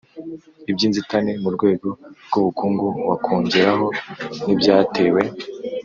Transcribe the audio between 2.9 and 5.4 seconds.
wakongeraho n'ibyatewe